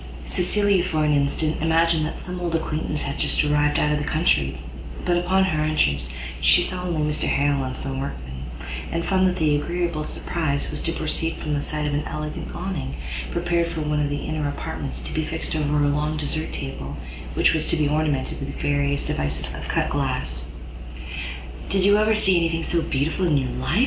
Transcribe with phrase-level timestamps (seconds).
[0.25, 4.03] Cecilia, for an instant, imagined that some old acquaintance was just arrived out of the
[4.03, 4.57] country;
[5.05, 6.09] but, upon her entrance,
[6.41, 8.45] she saw only Mr Harrel and some workmen,
[8.91, 12.49] and found that the agreeable surprise was to proceed from the sight of an elegant
[12.55, 12.97] Awning,
[13.29, 16.97] prepared for one of the inner apartments, to be fixed over a long desert table,
[17.35, 20.49] which was to be ornamented with various devices of cut glass.
[21.69, 23.79] "Did you ever see any thing so beautiful in your life?"